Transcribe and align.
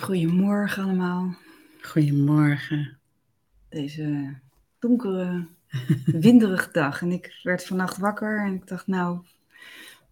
Goedemorgen 0.00 0.82
allemaal. 0.82 1.34
Goedemorgen. 1.80 2.98
Deze 3.68 4.34
donkere, 4.78 5.46
winderige 6.06 6.68
dag. 6.72 7.02
En 7.02 7.10
ik 7.10 7.40
werd 7.42 7.64
vannacht 7.64 7.98
wakker 7.98 8.44
en 8.46 8.54
ik 8.54 8.66
dacht, 8.66 8.86
nou, 8.86 9.18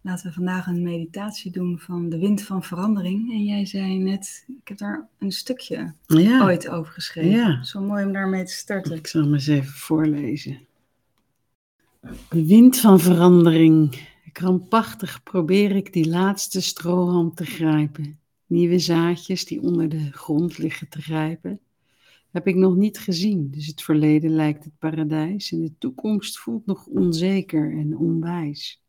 laten 0.01 0.27
we 0.27 0.33
vandaag 0.33 0.67
een 0.67 0.83
meditatie 0.83 1.51
doen 1.51 1.79
van 1.79 2.09
de 2.09 2.19
wind 2.19 2.41
van 2.41 2.63
verandering. 2.63 3.31
En 3.31 3.43
jij 3.43 3.65
zei 3.65 3.97
net, 3.97 4.45
ik 4.61 4.67
heb 4.67 4.77
daar 4.77 5.07
een 5.19 5.31
stukje 5.31 5.93
Ja, 6.05 6.43
ooit 6.43 6.69
over 6.69 6.93
geschreven. 6.93 7.31
Ja. 7.31 7.63
Zo 7.63 7.81
mooi 7.81 8.05
om 8.05 8.13
daarmee 8.13 8.43
te 8.43 8.53
starten. 8.53 8.95
ik 8.95 9.07
zal 9.07 9.21
hem 9.21 9.33
eens 9.33 9.47
even 9.47 9.73
voorlezen. 9.73 10.59
De 12.29 12.45
wind 12.45 12.79
van 12.79 12.99
verandering. 12.99 14.07
Krampachtig 14.31 15.23
probeer 15.23 15.75
ik 15.75 15.93
die 15.93 16.09
laatste 16.09 16.61
strohalm 16.61 17.33
te 17.33 17.45
grijpen. 17.45 18.18
Nieuwe 18.49 18.79
zaadjes 18.79 19.45
die 19.45 19.61
onder 19.61 19.89
de 19.89 20.11
grond 20.11 20.57
liggen 20.57 20.89
te 20.89 21.01
grijpen. 21.01 21.59
Heb 22.31 22.47
ik 22.47 22.55
nog 22.55 22.75
niet 22.75 22.99
gezien, 22.99 23.51
dus 23.51 23.67
het 23.67 23.81
verleden 23.81 24.31
lijkt 24.31 24.63
het 24.63 24.77
paradijs 24.79 25.51
en 25.51 25.61
de 25.61 25.77
toekomst 25.77 26.39
voelt 26.39 26.65
nog 26.65 26.85
onzeker 26.85 27.77
en 27.77 27.97
onwijs. 27.97 28.83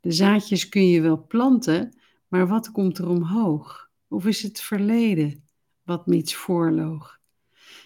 De 0.00 0.12
zaadjes 0.12 0.68
kun 0.68 0.88
je 0.88 1.00
wel 1.00 1.26
planten, 1.26 1.96
maar 2.28 2.48
wat 2.48 2.70
komt 2.70 2.98
er 2.98 3.08
omhoog? 3.08 3.90
Of 4.08 4.26
is 4.26 4.42
het 4.42 4.60
verleden 4.60 5.44
wat 5.82 6.06
me 6.06 6.16
iets 6.16 6.34
voorloog? 6.34 7.20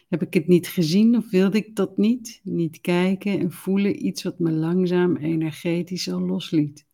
Heb 0.08 0.22
ik 0.22 0.34
het 0.34 0.46
niet 0.46 0.68
gezien 0.68 1.16
of 1.16 1.30
wilde 1.30 1.58
ik 1.58 1.76
dat 1.76 1.96
niet? 1.96 2.40
Niet 2.42 2.80
kijken 2.80 3.38
en 3.38 3.52
voelen 3.52 4.06
iets 4.06 4.22
wat 4.22 4.38
me 4.38 4.50
langzaam 4.50 5.16
energetisch 5.16 6.10
al 6.10 6.20
losliet. 6.20 6.86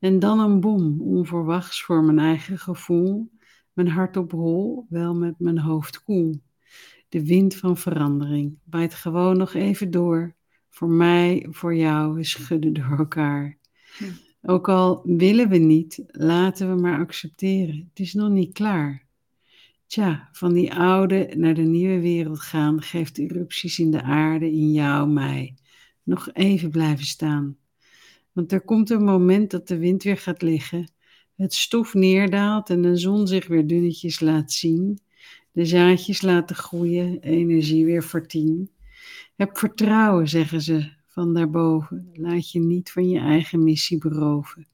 En 0.00 0.18
dan 0.18 0.38
een 0.38 0.60
bom, 0.60 1.00
onverwachts 1.00 1.82
voor 1.82 2.04
mijn 2.04 2.18
eigen 2.18 2.58
gevoel. 2.58 3.30
Mijn 3.72 3.88
hart 3.88 4.16
op 4.16 4.30
hol, 4.30 4.86
wel 4.88 5.14
met 5.14 5.34
mijn 5.38 5.58
hoofd 5.58 6.02
koel. 6.02 6.42
De 7.08 7.26
wind 7.26 7.56
van 7.56 7.76
verandering 7.76 8.58
waait 8.64 8.94
gewoon 8.94 9.36
nog 9.36 9.54
even 9.54 9.90
door. 9.90 10.34
Voor 10.68 10.88
mij, 10.88 11.46
voor 11.50 11.74
jou, 11.74 12.14
we 12.14 12.24
schudden 12.24 12.72
door 12.72 12.98
elkaar. 12.98 13.58
Hm. 13.98 14.04
Ook 14.42 14.68
al 14.68 15.02
willen 15.04 15.48
we 15.48 15.56
niet, 15.56 16.04
laten 16.06 16.74
we 16.74 16.80
maar 16.80 16.98
accepteren. 16.98 17.88
Het 17.88 17.98
is 18.00 18.14
nog 18.14 18.30
niet 18.30 18.52
klaar. 18.52 19.06
Tja, 19.86 20.28
van 20.32 20.52
die 20.52 20.74
oude 20.74 21.34
naar 21.36 21.54
de 21.54 21.62
nieuwe 21.62 22.00
wereld 22.00 22.40
gaan 22.40 22.82
geeft 22.82 23.18
erupties 23.18 23.78
in 23.78 23.90
de 23.90 24.02
aarde, 24.02 24.46
in 24.46 24.72
jou, 24.72 25.08
mij. 25.08 25.54
Nog 26.02 26.32
even 26.32 26.70
blijven 26.70 27.06
staan. 27.06 27.56
Want 28.32 28.52
er 28.52 28.60
komt 28.60 28.90
een 28.90 29.04
moment 29.04 29.50
dat 29.50 29.68
de 29.68 29.78
wind 29.78 30.02
weer 30.02 30.16
gaat 30.16 30.42
liggen, 30.42 30.92
het 31.36 31.54
stof 31.54 31.94
neerdaalt 31.94 32.70
en 32.70 32.82
de 32.82 32.96
zon 32.96 33.26
zich 33.26 33.46
weer 33.46 33.66
dunnetjes 33.66 34.20
laat 34.20 34.52
zien. 34.52 35.00
De 35.52 35.64
zaadjes 35.64 36.22
laten 36.22 36.56
groeien, 36.56 37.20
energie 37.20 37.84
weer 37.84 38.02
voor. 38.02 38.26
Heb 39.36 39.58
vertrouwen, 39.58 40.28
zeggen 40.28 40.60
ze 40.60 40.92
van 41.06 41.34
daarboven. 41.34 42.10
Laat 42.12 42.50
je 42.50 42.60
niet 42.60 42.92
van 42.92 43.08
je 43.08 43.18
eigen 43.18 43.64
missie 43.64 43.98
beroven. 43.98 44.66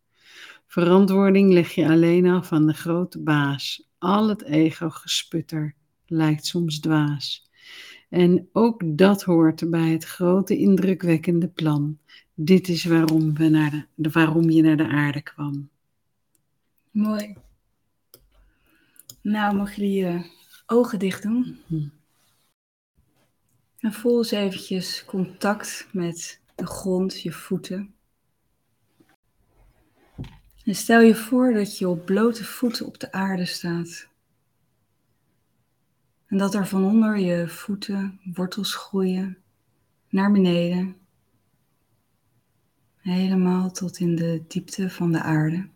Verantwoording 0.66 1.52
leg 1.52 1.74
je 1.74 1.88
alleen 1.88 2.26
af 2.26 2.52
aan 2.52 2.66
de 2.66 2.74
grote 2.74 3.22
baas. 3.22 3.88
Al 3.98 4.28
het 4.28 4.44
ego-gesputter 4.44 5.74
lijkt 6.06 6.46
soms 6.46 6.80
dwaas. 6.80 7.45
En 8.08 8.48
ook 8.52 8.80
dat 8.84 9.22
hoort 9.22 9.70
bij 9.70 9.88
het 9.88 10.04
grote 10.04 10.58
indrukwekkende 10.58 11.48
plan. 11.48 11.98
Dit 12.34 12.68
is 12.68 12.84
waarom, 12.84 13.34
we 13.34 13.48
naar 13.48 13.88
de, 13.94 14.10
waarom 14.10 14.50
je 14.50 14.62
naar 14.62 14.76
de 14.76 14.88
aarde 14.88 15.22
kwam. 15.22 15.68
Mooi. 16.90 17.36
Nou, 19.22 19.56
mag 19.56 19.74
je 19.74 19.92
je 19.92 20.30
ogen 20.66 20.98
dicht 20.98 21.22
doen. 21.22 21.58
Hm. 21.66 21.88
En 23.78 23.92
voel 23.92 24.18
eens 24.18 24.30
eventjes 24.30 25.04
contact 25.04 25.88
met 25.92 26.40
de 26.54 26.66
grond, 26.66 27.22
je 27.22 27.32
voeten. 27.32 27.94
En 30.64 30.74
stel 30.74 31.00
je 31.00 31.14
voor 31.14 31.52
dat 31.52 31.78
je 31.78 31.88
op 31.88 32.04
blote 32.04 32.44
voeten 32.44 32.86
op 32.86 33.00
de 33.00 33.12
aarde 33.12 33.44
staat. 33.44 34.08
En 36.26 36.38
dat 36.38 36.54
er 36.54 36.66
van 36.66 36.84
onder 36.84 37.18
je 37.18 37.48
voeten 37.48 38.20
wortels 38.34 38.74
groeien 38.74 39.38
naar 40.08 40.32
beneden. 40.32 40.96
Helemaal 42.96 43.70
tot 43.70 43.98
in 43.98 44.16
de 44.16 44.44
diepte 44.48 44.90
van 44.90 45.12
de 45.12 45.22
aarde. 45.22 45.68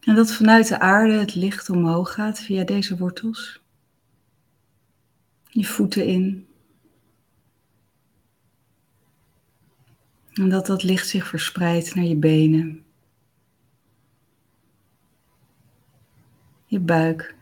En 0.00 0.14
dat 0.14 0.32
vanuit 0.32 0.68
de 0.68 0.78
aarde 0.78 1.12
het 1.12 1.34
licht 1.34 1.70
omhoog 1.70 2.12
gaat 2.12 2.40
via 2.40 2.64
deze 2.64 2.96
wortels. 2.96 3.62
Je 5.48 5.64
voeten 5.64 6.06
in. 6.06 6.49
En 10.32 10.48
dat 10.48 10.66
dat 10.66 10.82
licht 10.82 11.08
zich 11.08 11.26
verspreidt 11.26 11.94
naar 11.94 12.04
je 12.04 12.16
benen. 12.16 12.84
Je 16.66 16.80
buik. 16.80 17.34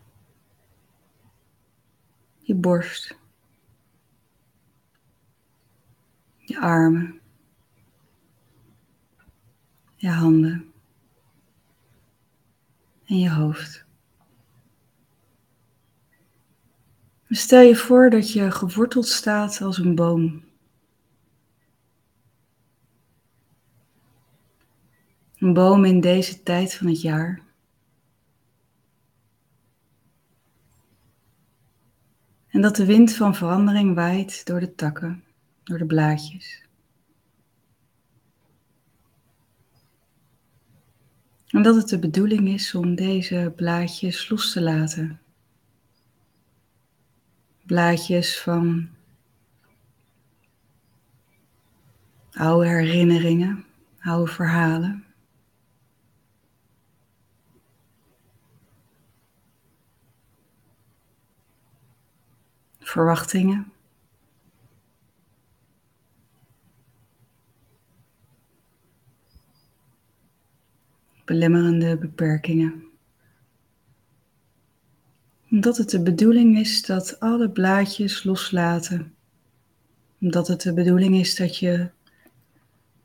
Je 2.38 2.54
borst. 2.54 3.16
Je 6.36 6.60
armen. 6.60 7.20
Je 9.96 10.08
handen 10.08 10.72
en 13.08 13.18
je 13.18 13.30
hoofd. 13.30 13.84
Stel 17.28 17.60
je 17.60 17.76
voor 17.76 18.10
dat 18.10 18.32
je 18.32 18.50
geworteld 18.50 19.06
staat 19.06 19.60
als 19.60 19.78
een 19.78 19.94
boom. 19.94 20.47
Een 25.38 25.52
boom 25.52 25.84
in 25.84 26.00
deze 26.00 26.42
tijd 26.42 26.74
van 26.74 26.86
het 26.86 27.00
jaar. 27.00 27.42
En 32.48 32.60
dat 32.60 32.76
de 32.76 32.84
wind 32.84 33.14
van 33.14 33.34
verandering 33.34 33.94
waait 33.94 34.46
door 34.46 34.60
de 34.60 34.74
takken, 34.74 35.24
door 35.64 35.78
de 35.78 35.86
blaadjes. 35.86 36.66
En 41.46 41.62
dat 41.62 41.76
het 41.76 41.88
de 41.88 41.98
bedoeling 41.98 42.48
is 42.48 42.74
om 42.74 42.94
deze 42.94 43.52
blaadjes 43.56 44.28
los 44.28 44.52
te 44.52 44.60
laten. 44.60 45.20
Blaadjes 47.66 48.40
van 48.40 48.88
oude 52.32 52.68
herinneringen, 52.68 53.64
oude 54.00 54.32
verhalen. 54.32 55.07
Verwachtingen. 62.88 63.72
belemmerende 71.24 71.96
beperkingen. 71.98 72.84
Omdat 75.50 75.76
het 75.76 75.90
de 75.90 76.02
bedoeling 76.02 76.58
is 76.58 76.82
dat 76.82 77.20
alle 77.20 77.50
blaadjes 77.50 78.24
loslaten. 78.24 79.14
Omdat 80.20 80.48
het 80.48 80.60
de 80.60 80.74
bedoeling 80.74 81.16
is 81.16 81.36
dat 81.36 81.58
je 81.58 81.90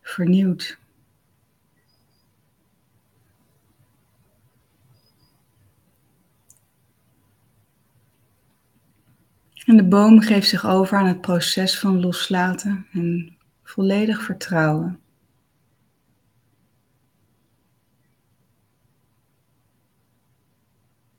vernieuwt. 0.01 0.77
En 9.65 9.77
de 9.77 9.83
boom 9.83 10.21
geeft 10.21 10.49
zich 10.49 10.65
over 10.65 10.97
aan 10.97 11.07
het 11.07 11.21
proces 11.21 11.79
van 11.79 11.99
loslaten 11.99 12.87
en 12.91 13.37
volledig 13.63 14.23
vertrouwen. 14.23 14.99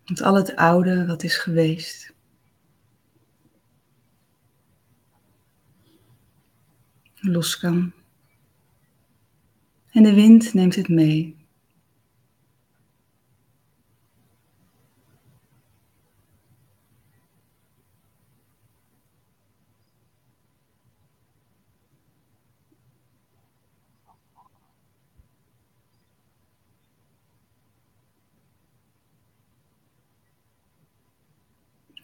Want 0.04 0.22
al 0.22 0.34
het 0.34 0.56
oude 0.56 1.06
wat 1.06 1.22
is 1.22 1.36
geweest. 1.36 2.14
Los 7.14 7.58
kan. 7.58 7.92
En 9.90 10.02
de 10.02 10.14
wind 10.14 10.54
neemt 10.54 10.74
het 10.74 10.88
mee. 10.88 11.43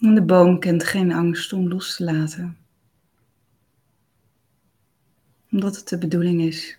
En 0.00 0.14
de 0.14 0.22
boom 0.22 0.58
kent 0.58 0.84
geen 0.84 1.12
angst 1.12 1.52
om 1.52 1.68
los 1.68 1.96
te 1.96 2.04
laten. 2.04 2.58
Omdat 5.50 5.76
het 5.76 5.88
de 5.88 5.98
bedoeling 5.98 6.40
is. 6.40 6.78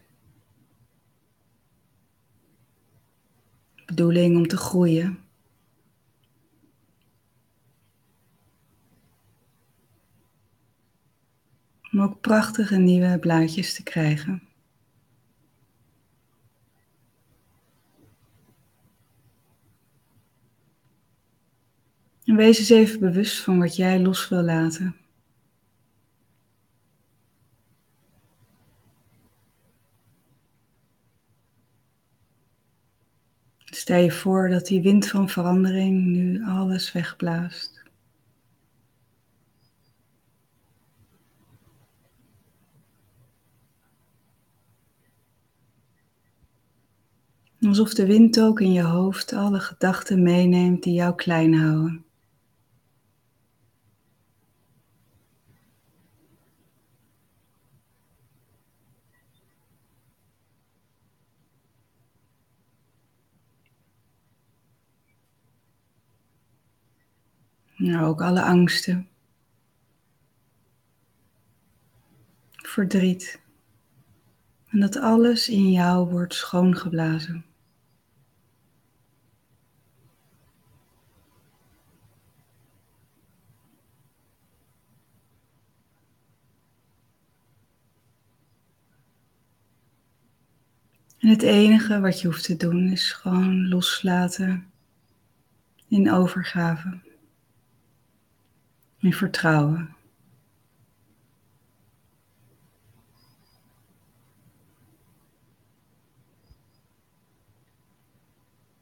De 3.75 3.83
bedoeling 3.85 4.37
om 4.37 4.47
te 4.47 4.57
groeien. 4.57 5.19
Om 11.91 12.01
ook 12.01 12.21
prachtige 12.21 12.77
nieuwe 12.77 13.19
blaadjes 13.19 13.75
te 13.75 13.83
krijgen. 13.83 14.50
En 22.31 22.37
wees 22.37 22.59
eens 22.59 22.69
even 22.69 22.99
bewust 22.99 23.39
van 23.39 23.59
wat 23.59 23.75
jij 23.75 23.99
los 23.99 24.29
wil 24.29 24.41
laten. 24.41 24.95
Stel 33.65 33.97
je 33.97 34.11
voor 34.11 34.49
dat 34.49 34.65
die 34.65 34.81
wind 34.81 35.07
van 35.07 35.29
verandering 35.29 36.05
nu 36.05 36.43
alles 36.45 36.91
wegblaast. 36.91 37.83
Alsof 47.59 47.93
de 47.93 48.05
wind 48.05 48.41
ook 48.41 48.61
in 48.61 48.71
je 48.71 48.83
hoofd 48.83 49.33
alle 49.33 49.59
gedachten 49.59 50.23
meeneemt 50.23 50.83
die 50.83 50.93
jou 50.93 51.15
klein 51.15 51.53
houden. 51.53 52.05
Nou, 67.81 68.05
ook 68.05 68.21
alle 68.21 68.43
angsten. 68.43 69.07
Verdriet. 72.51 73.41
En 74.67 74.79
dat 74.79 74.95
alles 74.95 75.49
in 75.49 75.71
jou 75.71 76.09
wordt 76.09 76.33
schoongeblazen. 76.33 77.45
En 91.19 91.29
het 91.29 91.41
enige 91.41 91.99
wat 91.99 92.21
je 92.21 92.27
hoeft 92.27 92.43
te 92.43 92.57
doen 92.57 92.91
is 92.91 93.11
gewoon 93.11 93.67
loslaten 93.67 94.71
in 95.87 96.11
overgave. 96.11 97.10
In 99.01 99.13
vertrouwen. 99.13 99.95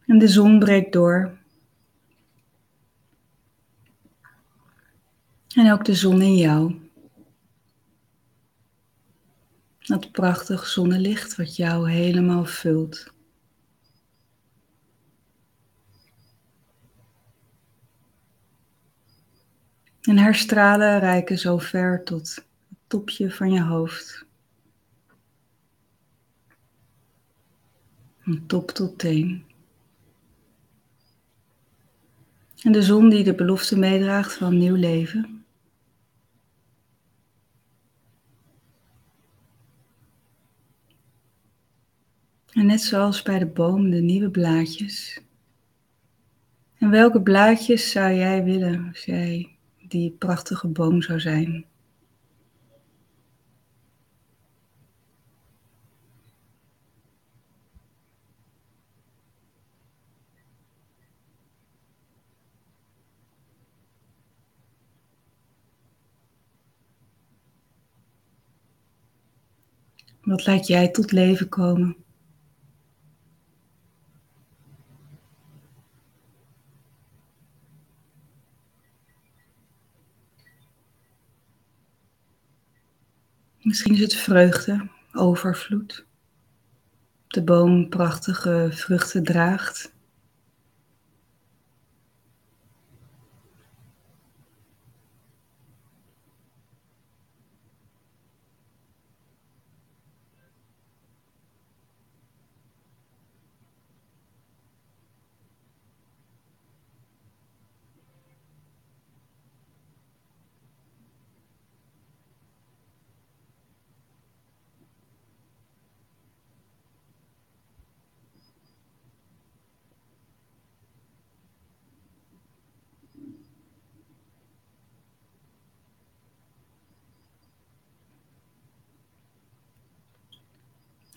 En 0.05 0.17
de 0.17 0.27
zon 0.27 0.59
breekt 0.59 0.93
door. 0.93 1.37
En 5.55 5.71
ook 5.71 5.85
de 5.85 5.95
zon 5.95 6.21
in 6.21 6.35
jou. 6.35 6.75
Dat 9.79 10.11
prachtig 10.11 10.67
zonnelicht 10.67 11.35
wat 11.35 11.55
jou 11.55 11.91
helemaal 11.91 12.45
vult. 12.45 13.13
En 20.01 20.17
haar 20.17 20.35
stralen 20.35 20.99
reiken 20.99 21.37
zo 21.37 21.57
ver 21.57 22.03
tot 22.03 22.35
het 22.35 22.45
topje 22.87 23.31
van 23.31 23.51
je 23.51 23.61
hoofd. 23.61 24.25
Van 28.19 28.45
top 28.45 28.71
tot 28.71 28.97
teen. 28.97 29.45
En 32.63 32.71
de 32.71 32.81
zon 32.81 33.09
die 33.09 33.23
de 33.23 33.35
belofte 33.35 33.77
meedraagt 33.77 34.33
van 34.33 34.57
nieuw 34.57 34.75
leven. 34.75 35.43
En 42.51 42.65
net 42.65 42.81
zoals 42.81 43.21
bij 43.21 43.39
de 43.39 43.45
boom 43.45 43.89
de 43.89 44.01
nieuwe 44.01 44.29
blaadjes. 44.29 45.21
En 46.77 46.89
welke 46.89 47.21
blaadjes 47.21 47.91
zou 47.91 48.13
jij 48.13 48.43
willen 48.43 48.87
als 48.87 49.05
jij 49.05 49.58
die 49.87 50.11
prachtige 50.11 50.67
boom 50.67 51.01
zou 51.01 51.19
zijn? 51.19 51.65
Wat 70.21 70.45
laat 70.45 70.67
jij 70.67 70.89
tot 70.89 71.11
leven 71.11 71.49
komen? 71.49 71.95
Misschien 83.69 83.93
is 83.93 83.99
het 83.99 84.15
vreugde, 84.15 84.87
overvloed. 85.13 86.05
De 87.27 87.43
boom 87.43 87.89
prachtige 87.89 88.69
vruchten 88.71 89.23
draagt. 89.23 89.93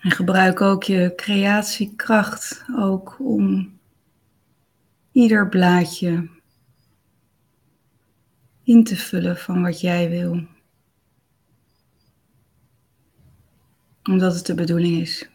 En 0.03 0.11
gebruik 0.11 0.61
ook 0.61 0.85
je 0.85 1.13
creatiekracht 1.17 2.65
ook 2.77 3.17
om 3.21 3.79
ieder 5.13 5.49
blaadje 5.49 6.29
in 8.63 8.85
te 8.85 8.97
vullen 8.97 9.37
van 9.37 9.63
wat 9.63 9.81
jij 9.81 10.09
wil. 10.11 10.47
Omdat 14.03 14.35
het 14.35 14.47
de 14.47 14.55
bedoeling 14.55 15.01
is. 15.01 15.32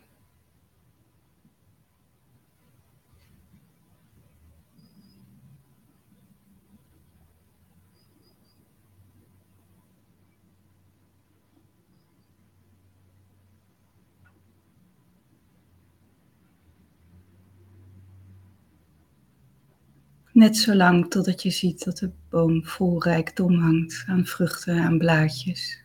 Net 20.38 20.58
zo 20.58 20.76
lang 20.76 21.10
totdat 21.10 21.42
je 21.42 21.50
ziet 21.50 21.84
dat 21.84 21.98
de 21.98 22.12
boom 22.30 22.66
vol 22.66 23.04
rijkdom 23.04 23.60
hangt 23.60 24.04
aan 24.08 24.26
vruchten, 24.26 24.80
aan 24.80 24.98
blaadjes. 24.98 25.84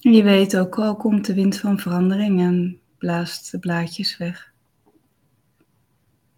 En 0.00 0.12
je 0.12 0.22
weet 0.22 0.56
ook 0.56 0.78
al 0.78 0.96
komt 0.96 1.26
de 1.26 1.34
wind 1.34 1.56
van 1.56 1.78
verandering 1.78 2.40
en 2.40 2.80
blaast 2.98 3.50
de 3.50 3.58
blaadjes 3.58 4.16
weg. 4.16 4.52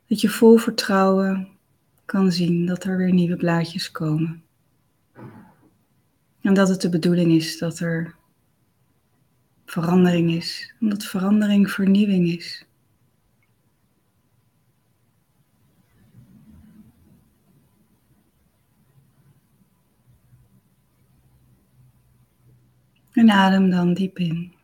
Dat 0.07 0.21
je 0.21 0.29
vol 0.29 0.57
vertrouwen 0.57 1.49
kan 2.05 2.33
zien 2.33 2.67
dat 2.67 2.85
er 2.85 2.97
weer 2.97 3.13
nieuwe 3.13 3.37
blaadjes 3.37 3.91
komen. 3.91 4.46
En 6.47 6.55
dat 6.55 6.69
het 6.69 6.81
de 6.81 6.89
bedoeling 6.89 7.33
is 7.33 7.59
dat 7.59 7.79
er 7.79 8.15
verandering 9.65 10.31
is, 10.31 10.75
omdat 10.81 11.05
verandering 11.05 11.71
vernieuwing 11.71 12.29
is. 12.29 12.67
En 23.13 23.31
adem 23.31 23.71
dan 23.71 23.95
diep 23.95 24.19
in. 24.19 24.55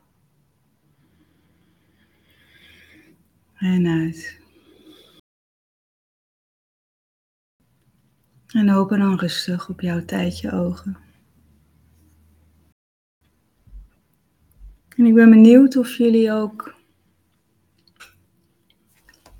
En 3.55 3.87
uit. 3.87 4.41
En 8.47 8.71
open 8.71 8.99
dan 8.99 9.19
rustig 9.19 9.69
op 9.69 9.81
jouw 9.81 10.05
tijdje 10.05 10.53
ogen. 10.53 11.12
En 15.03 15.09
ik 15.09 15.15
ben 15.15 15.31
benieuwd 15.31 15.77
of 15.77 15.97
jullie 15.97 16.33
ook 16.33 16.75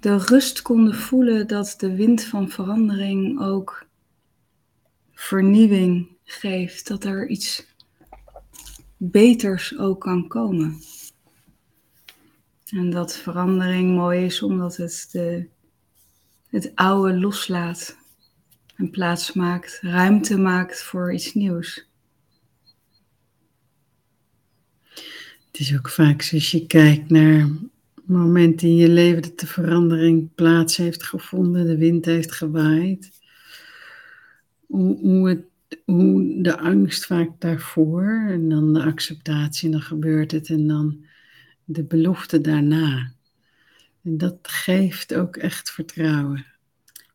de 0.01 0.17
rust 0.17 0.63
konden 0.63 0.95
voelen 0.95 1.49
dat 1.49 1.75
de 1.79 1.97
wind 1.97 2.25
van 2.25 2.51
verandering 2.51 3.41
ook 3.41 3.87
vernieuwing 5.13 6.09
geeft. 6.25 6.89
Dat 6.89 7.05
er 7.05 7.29
iets 7.29 7.67
beters 8.97 9.79
ook 9.79 10.01
kan 10.01 10.29
komen. 10.29 10.79
En 12.67 12.91
dat 12.91 13.17
verandering 13.17 13.95
mooi 13.95 14.25
is 14.25 14.43
omdat 14.43 14.77
het 14.77 15.09
de, 15.13 15.49
het 16.47 16.73
oude 16.75 17.19
loslaat 17.19 17.97
en 18.77 18.91
plaats 18.91 19.33
maakt, 19.33 19.79
ruimte 19.83 20.39
maakt 20.39 20.83
voor 20.83 21.13
iets 21.13 21.35
nieuws. 21.35 21.92
Het 25.53 25.61
is 25.61 25.77
ook 25.77 25.89
vaak 25.89 26.23
zo 26.23 26.37
als 26.37 26.51
je 26.51 26.67
kijkt 26.67 27.11
naar 27.11 27.49
momenten 28.05 28.69
in 28.69 28.77
je 28.77 28.89
leven 28.89 29.23
dat 29.23 29.41
de 29.41 29.47
verandering 29.47 30.35
plaats 30.35 30.77
heeft 30.77 31.03
gevonden, 31.03 31.67
de 31.67 31.77
wind 31.77 32.05
heeft 32.05 32.33
gewaaid. 32.33 33.11
Hoe, 34.67 34.99
hoe, 34.99 35.29
het, 35.29 35.45
hoe 35.85 36.43
de 36.43 36.59
angst 36.59 37.07
vaak 37.07 37.31
daarvoor 37.39 38.25
en 38.29 38.49
dan 38.49 38.73
de 38.73 38.83
acceptatie 38.83 39.67
en 39.67 39.73
dan 39.73 39.83
gebeurt 39.83 40.31
het 40.31 40.49
en 40.49 40.67
dan 40.67 41.05
de 41.65 41.85
belofte 41.85 42.41
daarna. 42.41 43.13
En 44.05 44.19
dat 44.19 44.39
geeft 44.43 45.15
ook 45.15 45.37
echt 45.37 45.71
vertrouwen. 45.71 46.47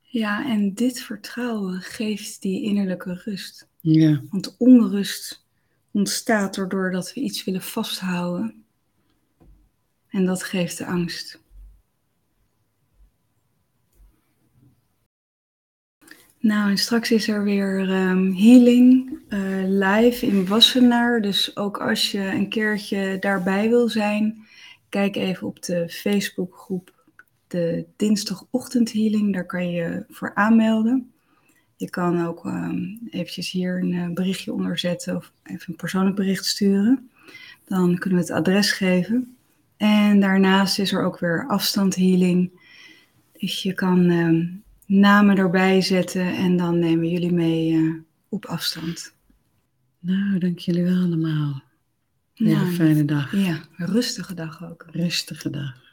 Ja, 0.02 0.50
en 0.50 0.74
dit 0.74 1.00
vertrouwen 1.00 1.82
geeft 1.82 2.42
die 2.42 2.64
innerlijke 2.64 3.22
rust. 3.26 3.68
Ja. 3.82 4.22
Want 4.30 4.56
onrust 4.58 5.47
ontstaat 5.98 6.56
doordat 6.56 6.92
dat 6.92 7.14
we 7.14 7.22
iets 7.22 7.44
willen 7.44 7.62
vasthouden. 7.62 8.64
En 10.08 10.26
dat 10.26 10.44
geeft 10.44 10.78
de 10.78 10.86
angst. 10.86 11.42
Nou, 16.40 16.70
en 16.70 16.78
straks 16.78 17.12
is 17.12 17.28
er 17.28 17.44
weer 17.44 17.80
um, 17.80 18.34
healing 18.34 19.20
uh, 19.30 19.64
live 19.64 20.26
in 20.26 20.48
Wassenaar. 20.48 21.22
Dus 21.22 21.56
ook 21.56 21.78
als 21.78 22.12
je 22.12 22.20
een 22.20 22.50
keertje 22.50 23.18
daarbij 23.20 23.70
wil 23.70 23.90
zijn, 23.90 24.48
kijk 24.90 25.16
even 25.16 25.48
op 25.48 25.64
de 25.64 25.90
Facebookgroep 25.90 27.06
de 27.48 27.86
dinsdagochtend 27.96 28.94
healing. 28.94 29.34
Daar 29.34 29.46
kan 29.46 29.70
je 29.72 30.06
voor 30.10 30.36
aanmelden. 30.36 31.12
Je 31.78 31.90
kan 31.90 32.26
ook 32.26 32.46
um, 32.46 33.00
eventjes 33.10 33.52
hier 33.52 33.80
een 33.80 33.92
uh, 33.92 34.10
berichtje 34.10 34.54
onder 34.54 34.78
zetten 34.78 35.16
of 35.16 35.32
even 35.44 35.66
een 35.68 35.76
persoonlijk 35.76 36.16
bericht 36.16 36.46
sturen. 36.46 37.10
Dan 37.66 37.98
kunnen 37.98 38.20
we 38.20 38.26
het 38.26 38.34
adres 38.36 38.72
geven. 38.72 39.36
En 39.78 40.20
daarnaast 40.20 40.80
is 40.80 40.92
er 40.92 41.04
ook 41.04 41.20
weer 41.20 41.46
afstandhealing. 41.48 42.52
Dus 43.40 43.64
je 43.64 43.74
kan 43.74 44.10
um, 44.10 44.64
namen 44.86 45.38
erbij 45.38 45.82
zetten 45.82 46.36
en 46.36 46.58
dan 46.58 46.80
nemen 46.80 47.10
jullie 47.10 47.34
mee 47.34 47.72
uh, 47.72 47.96
op 48.30 48.46
afstand. 48.46 49.14
Nou, 50.00 50.40
dank 50.40 50.60
jullie 50.60 50.84
wel 50.84 51.04
allemaal. 51.04 51.64
Een 52.36 52.46
hele 52.46 52.72
fijne 52.72 53.06
dag. 53.06 53.36
Ja, 53.36 53.60
rustige 53.78 54.34
dag 54.34 54.64
ook. 54.64 54.86
Rustige 54.92 55.50
dag. 55.50 55.87